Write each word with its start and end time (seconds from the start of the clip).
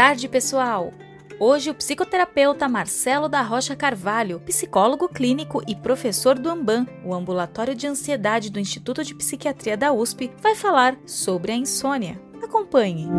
tarde, 0.00 0.28
pessoal! 0.28 0.94
Hoje, 1.38 1.68
o 1.68 1.74
psicoterapeuta 1.74 2.66
Marcelo 2.66 3.28
da 3.28 3.42
Rocha 3.42 3.76
Carvalho, 3.76 4.40
psicólogo 4.40 5.06
clínico 5.10 5.62
e 5.68 5.76
professor 5.76 6.38
do 6.38 6.48
AMBAN, 6.48 6.86
o 7.04 7.12
Ambulatório 7.12 7.74
de 7.74 7.86
Ansiedade 7.86 8.48
do 8.48 8.58
Instituto 8.58 9.04
de 9.04 9.14
Psiquiatria 9.14 9.76
da 9.76 9.92
USP, 9.92 10.30
vai 10.40 10.54
falar 10.54 10.96
sobre 11.04 11.52
a 11.52 11.54
insônia. 11.54 12.18
Acompanhe! 12.42 13.10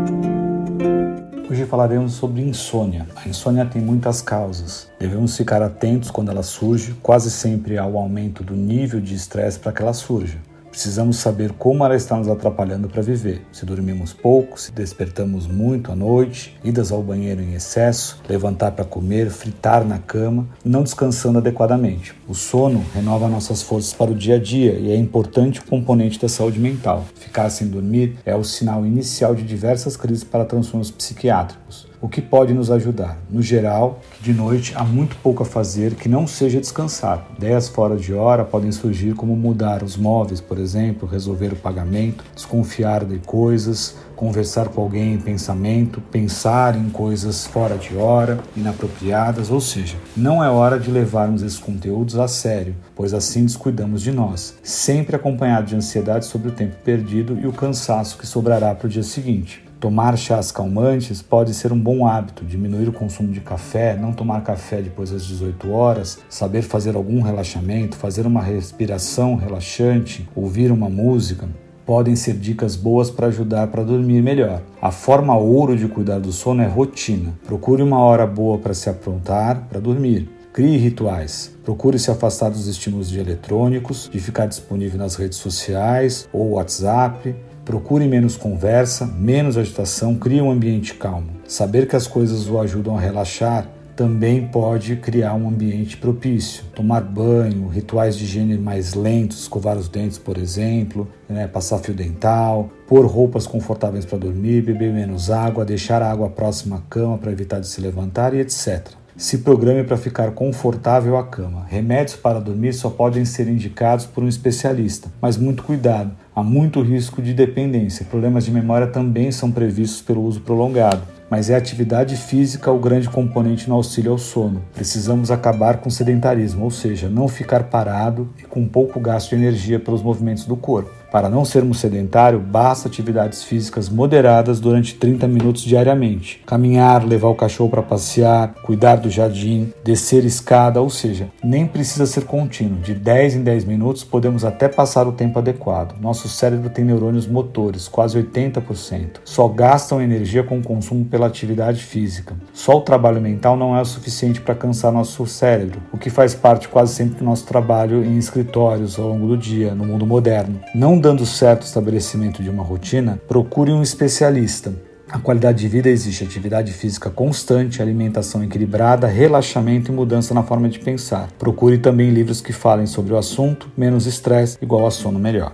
Hoje 1.47 1.65
falaremos 1.65 2.13
sobre 2.13 2.41
insônia. 2.41 3.05
A 3.15 3.29
insônia 3.29 3.63
tem 3.63 3.79
muitas 3.79 4.19
causas. 4.19 4.89
Devemos 4.99 5.37
ficar 5.37 5.61
atentos 5.61 6.09
quando 6.09 6.31
ela 6.31 6.41
surge, 6.41 6.95
quase 7.03 7.29
sempre 7.29 7.77
ao 7.77 7.95
aumento 7.95 8.43
do 8.43 8.55
nível 8.55 8.99
de 8.99 9.13
estresse 9.13 9.59
para 9.59 9.71
que 9.71 9.83
ela 9.83 9.93
surja. 9.93 10.39
Precisamos 10.71 11.17
saber 11.17 11.51
como 11.51 11.83
ela 11.83 11.95
está 11.95 12.15
nos 12.15 12.29
atrapalhando 12.29 12.87
para 12.87 13.01
viver. 13.01 13.41
Se 13.51 13.65
dormimos 13.65 14.13
pouco, 14.13 14.59
se 14.59 14.71
despertamos 14.71 15.45
muito 15.45 15.91
à 15.91 15.95
noite, 15.95 16.57
idas 16.63 16.91
ao 16.91 17.03
banheiro 17.03 17.41
em 17.41 17.53
excesso, 17.53 18.21
levantar 18.27 18.71
para 18.71 18.85
comer, 18.85 19.29
fritar 19.29 19.85
na 19.85 19.99
cama 19.99 20.47
não 20.63 20.81
descansando 20.81 21.39
adequadamente. 21.39 22.15
O 22.27 22.33
sono 22.33 22.83
renova 22.95 23.27
nossas 23.27 23.61
forças 23.61 23.93
para 23.93 24.11
o 24.11 24.15
dia 24.15 24.35
a 24.35 24.39
dia 24.39 24.73
e 24.73 24.91
é 24.91 24.95
importante 24.95 25.61
componente 25.61 26.19
da 26.19 26.29
saúde 26.29 26.59
mental. 26.59 27.05
Ficar 27.15 27.49
sem 27.49 27.67
dormir 27.67 28.17
é 28.25 28.35
o 28.35 28.43
sinal 28.43 28.85
inicial 28.85 29.35
de 29.35 29.43
diversas 29.43 29.97
crises 29.97 30.23
para 30.23 30.45
transtornos 30.45 30.89
psiquiátricos 30.89 31.90
o 32.01 32.09
que 32.09 32.21
pode 32.21 32.53
nos 32.53 32.71
ajudar. 32.71 33.17
No 33.29 33.41
geral, 33.41 33.99
de 34.19 34.33
noite 34.33 34.73
há 34.75 34.83
muito 34.83 35.15
pouco 35.17 35.43
a 35.43 35.45
fazer 35.45 35.93
que 35.93 36.09
não 36.09 36.25
seja 36.25 36.59
descansar. 36.59 37.27
Ideias 37.37 37.69
fora 37.69 37.95
de 37.95 38.13
hora 38.13 38.43
podem 38.43 38.71
surgir 38.71 39.13
como 39.13 39.35
mudar 39.35 39.83
os 39.83 39.95
móveis, 39.95 40.41
por 40.41 40.57
exemplo, 40.57 41.07
resolver 41.07 41.53
o 41.53 41.55
pagamento, 41.55 42.23
desconfiar 42.33 43.05
de 43.05 43.19
coisas, 43.19 43.95
conversar 44.15 44.69
com 44.69 44.81
alguém 44.81 45.13
em 45.13 45.19
pensamento, 45.19 45.99
pensar 45.99 46.75
em 46.75 46.89
coisas 46.89 47.45
fora 47.45 47.75
de 47.75 47.95
hora, 47.95 48.39
inapropriadas, 48.55 49.49
ou 49.49 49.59
seja, 49.61 49.97
não 50.15 50.43
é 50.43 50.49
hora 50.49 50.79
de 50.79 50.91
levarmos 50.91 51.41
esses 51.41 51.59
conteúdos 51.59 52.17
a 52.17 52.27
sério, 52.27 52.75
pois 52.95 53.13
assim 53.13 53.45
descuidamos 53.45 54.01
de 54.01 54.11
nós, 54.11 54.55
sempre 54.63 55.15
acompanhado 55.15 55.67
de 55.67 55.75
ansiedade 55.75 56.25
sobre 56.25 56.49
o 56.49 56.51
tempo 56.51 56.75
perdido 56.83 57.39
e 57.39 57.47
o 57.47 57.53
cansaço 57.53 58.17
que 58.17 58.27
sobrará 58.27 58.73
para 58.75 58.87
o 58.87 58.89
dia 58.89 59.03
seguinte. 59.03 59.70
Tomar 59.81 60.15
chás 60.15 60.51
calmantes 60.51 61.23
pode 61.23 61.55
ser 61.55 61.73
um 61.73 61.79
bom 61.79 62.05
hábito, 62.05 62.45
diminuir 62.45 62.87
o 62.87 62.93
consumo 62.93 63.31
de 63.31 63.41
café, 63.41 63.97
não 63.97 64.13
tomar 64.13 64.43
café 64.43 64.79
depois 64.79 65.09
das 65.09 65.25
18 65.25 65.71
horas, 65.71 66.19
saber 66.29 66.61
fazer 66.61 66.95
algum 66.95 67.19
relaxamento, 67.19 67.97
fazer 67.97 68.27
uma 68.27 68.43
respiração 68.43 69.33
relaxante, 69.33 70.29
ouvir 70.35 70.71
uma 70.71 70.87
música. 70.87 71.49
Podem 71.83 72.15
ser 72.15 72.35
dicas 72.35 72.75
boas 72.75 73.09
para 73.09 73.25
ajudar 73.25 73.69
para 73.69 73.83
dormir 73.83 74.21
melhor. 74.21 74.61
A 74.79 74.91
forma 74.91 75.35
ouro 75.35 75.75
de 75.75 75.87
cuidar 75.87 76.19
do 76.19 76.31
sono 76.31 76.61
é 76.61 76.67
rotina. 76.67 77.33
Procure 77.43 77.81
uma 77.81 78.01
hora 78.01 78.27
boa 78.27 78.59
para 78.59 78.75
se 78.75 78.87
aprontar 78.87 79.67
para 79.67 79.79
dormir. 79.79 80.29
Crie 80.53 80.77
rituais. 80.77 81.57
Procure 81.63 81.97
se 81.97 82.11
afastar 82.11 82.51
dos 82.51 82.67
estímulos 82.67 83.09
de 83.09 83.19
eletrônicos, 83.19 84.07
de 84.13 84.19
ficar 84.19 84.45
disponível 84.45 84.99
nas 84.99 85.15
redes 85.15 85.39
sociais 85.39 86.29
ou 86.31 86.51
WhatsApp. 86.51 87.33
Procure 87.65 88.07
menos 88.07 88.35
conversa, 88.35 89.05
menos 89.05 89.57
agitação, 89.57 90.15
crie 90.15 90.41
um 90.41 90.49
ambiente 90.49 90.95
calmo. 90.95 91.29
Saber 91.47 91.87
que 91.87 91.95
as 91.95 92.07
coisas 92.07 92.47
o 92.47 92.59
ajudam 92.59 92.97
a 92.97 92.99
relaxar 92.99 93.67
também 93.95 94.47
pode 94.47 94.95
criar 94.95 95.35
um 95.35 95.47
ambiente 95.47 95.95
propício. 95.95 96.63
Tomar 96.73 97.01
banho, 97.01 97.67
rituais 97.67 98.17
de 98.17 98.23
higiene 98.23 98.57
mais 98.57 98.95
lentos, 98.95 99.41
escovar 99.41 99.77
os 99.77 99.87
dentes, 99.87 100.17
por 100.17 100.39
exemplo, 100.39 101.07
né, 101.29 101.47
passar 101.47 101.77
fio 101.77 101.93
dental, 101.93 102.69
pôr 102.87 103.05
roupas 103.05 103.45
confortáveis 103.45 104.05
para 104.05 104.17
dormir, 104.17 104.63
beber 104.63 104.91
menos 104.91 105.29
água, 105.29 105.63
deixar 105.63 106.01
a 106.01 106.11
água 106.11 106.29
próxima 106.29 106.77
à 106.77 106.81
cama 106.89 107.19
para 107.19 107.31
evitar 107.31 107.59
de 107.59 107.67
se 107.67 107.79
levantar 107.79 108.33
e 108.33 108.39
etc. 108.39 108.87
Se 109.15 109.39
programe 109.39 109.83
para 109.83 109.97
ficar 109.97 110.31
confortável 110.31 111.15
à 111.15 111.23
cama. 111.23 111.65
Remédios 111.69 112.15
para 112.15 112.39
dormir 112.39 112.73
só 112.73 112.89
podem 112.89 113.23
ser 113.23 113.47
indicados 113.47 114.07
por 114.07 114.23
um 114.23 114.27
especialista, 114.27 115.11
mas 115.21 115.37
muito 115.37 115.61
cuidado, 115.61 116.11
há 116.35 116.43
muito 116.43 116.81
risco 116.81 117.21
de 117.21 117.33
dependência. 117.33 118.05
Problemas 118.05 118.45
de 118.45 118.51
memória 118.51 118.87
também 118.87 119.31
são 119.31 119.51
previstos 119.51 120.01
pelo 120.01 120.23
uso 120.23 120.41
prolongado 120.41 121.01
mas 121.31 121.49
é 121.49 121.55
a 121.55 121.57
atividade 121.57 122.17
física 122.17 122.69
o 122.69 122.77
grande 122.77 123.09
componente 123.09 123.69
no 123.69 123.75
auxílio 123.75 124.11
ao 124.11 124.17
sono. 124.17 124.61
Precisamos 124.73 125.31
acabar 125.31 125.77
com 125.77 125.87
o 125.87 125.91
sedentarismo, 125.91 126.65
ou 126.65 126.69
seja, 126.69 127.07
não 127.07 127.29
ficar 127.29 127.63
parado 127.63 128.27
e 128.37 128.41
com 128.41 128.67
pouco 128.67 128.99
gasto 128.99 129.29
de 129.29 129.35
energia 129.35 129.79
pelos 129.79 130.03
movimentos 130.03 130.43
do 130.43 130.57
corpo. 130.57 131.00
Para 131.11 131.29
não 131.29 131.43
sermos 131.43 131.81
sedentários, 131.81 132.41
basta 132.41 132.87
atividades 132.87 133.43
físicas 133.43 133.89
moderadas 133.89 134.61
durante 134.61 134.95
30 134.95 135.27
minutos 135.27 135.61
diariamente. 135.63 136.41
Caminhar, 136.45 137.05
levar 137.05 137.27
o 137.27 137.35
cachorro 137.35 137.69
para 137.69 137.81
passear, 137.81 138.53
cuidar 138.63 138.95
do 138.95 139.09
jardim, 139.09 139.73
descer 139.83 140.23
escada, 140.23 140.79
ou 140.79 140.89
seja, 140.89 141.27
nem 141.43 141.67
precisa 141.67 142.05
ser 142.05 142.23
contínuo. 142.23 142.79
De 142.79 142.93
10 142.93 143.35
em 143.35 143.43
10 143.43 143.65
minutos 143.65 144.05
podemos 144.05 144.45
até 144.45 144.69
passar 144.69 145.05
o 145.05 145.11
tempo 145.11 145.37
adequado. 145.37 145.99
Nosso 145.99 146.29
cérebro 146.29 146.69
tem 146.69 146.85
neurônios 146.85 147.27
motores, 147.27 147.89
quase 147.89 148.17
80%. 148.17 149.19
Só 149.25 149.49
gastam 149.49 150.01
energia 150.01 150.43
com 150.43 150.59
o 150.59 150.63
consumo 150.63 151.03
pela 151.03 151.27
atividade 151.27 151.83
física. 151.83 152.35
Só 152.53 152.77
o 152.77 152.81
trabalho 152.81 153.19
mental 153.19 153.57
não 153.57 153.75
é 153.75 153.81
o 153.81 153.85
suficiente 153.85 154.39
para 154.39 154.55
cansar 154.55 154.93
nosso 154.93 155.25
cérebro, 155.25 155.81
o 155.91 155.97
que 155.97 156.09
faz 156.09 156.33
parte 156.33 156.69
quase 156.69 156.93
sempre 156.93 157.19
do 157.19 157.25
nosso 157.25 157.45
trabalho 157.45 158.01
em 158.01 158.17
escritórios 158.17 158.97
ao 158.97 159.09
longo 159.09 159.27
do 159.27 159.37
dia, 159.37 159.75
no 159.75 159.83
mundo 159.83 160.05
moderno. 160.05 160.61
Não 160.73 161.00
dando 161.01 161.25
certo 161.25 161.63
o 161.63 161.65
estabelecimento 161.65 162.43
de 162.43 162.49
uma 162.49 162.63
rotina, 162.63 163.19
procure 163.27 163.71
um 163.71 163.81
especialista. 163.81 164.73
A 165.09 165.19
qualidade 165.19 165.59
de 165.59 165.67
vida 165.67 165.89
existe 165.89 166.23
atividade 166.23 166.71
física 166.71 167.09
constante, 167.09 167.81
alimentação 167.81 168.41
equilibrada, 168.43 169.07
relaxamento 169.07 169.91
e 169.91 169.95
mudança 169.95 170.33
na 170.33 170.43
forma 170.43 170.69
de 170.69 170.79
pensar. 170.79 171.29
Procure 171.37 171.79
também 171.79 172.11
livros 172.11 172.39
que 172.39 172.53
falem 172.53 172.85
sobre 172.85 173.13
o 173.13 173.17
assunto, 173.17 173.69
menos 173.75 174.05
estresse 174.05 174.57
igual 174.61 174.85
a 174.85 174.91
sono 174.91 175.19
melhor. 175.19 175.51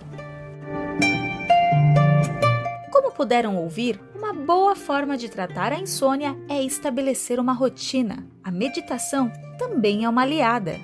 Como 2.92 3.12
puderam 3.12 3.56
ouvir, 3.56 4.00
uma 4.16 4.34
boa 4.34 4.76
forma 4.76 5.18
de 5.18 5.30
tratar 5.30 5.72
a 5.72 5.80
insônia 5.80 6.36
é 6.48 6.62
estabelecer 6.62 7.40
uma 7.40 7.54
rotina. 7.54 8.24
A 8.44 8.52
meditação 8.52 9.32
também 9.58 10.04
é 10.04 10.10
uma 10.10 10.22
aliada. 10.22 10.76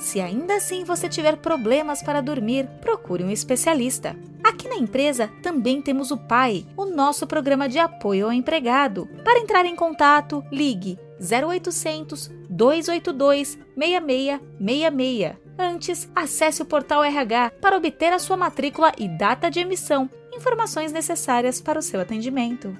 Se 0.00 0.18
ainda 0.18 0.56
assim 0.56 0.82
você 0.82 1.08
tiver 1.08 1.36
problemas 1.36 2.02
para 2.02 2.22
dormir, 2.22 2.66
procure 2.80 3.22
um 3.22 3.30
especialista. 3.30 4.16
Aqui 4.42 4.66
na 4.66 4.76
empresa 4.76 5.30
também 5.42 5.82
temos 5.82 6.10
o 6.10 6.16
PAI, 6.16 6.66
o 6.74 6.86
nosso 6.86 7.26
programa 7.26 7.68
de 7.68 7.78
apoio 7.78 8.26
ao 8.26 8.32
empregado. 8.32 9.06
Para 9.22 9.38
entrar 9.38 9.66
em 9.66 9.76
contato, 9.76 10.42
ligue 10.50 10.98
0800 11.20 12.30
282 12.48 13.58
6666. 13.76 15.36
Antes, 15.58 16.10
acesse 16.16 16.62
o 16.62 16.64
portal 16.64 17.04
RH 17.04 17.52
para 17.60 17.76
obter 17.76 18.14
a 18.14 18.18
sua 18.18 18.38
matrícula 18.38 18.92
e 18.96 19.06
data 19.06 19.50
de 19.50 19.60
emissão, 19.60 20.08
informações 20.32 20.90
necessárias 20.90 21.60
para 21.60 21.78
o 21.78 21.82
seu 21.82 22.00
atendimento. 22.00 22.74